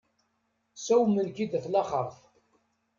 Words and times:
Sawmen-k-id 0.85 1.53
at 1.59 1.65
laxeṛt. 1.73 2.17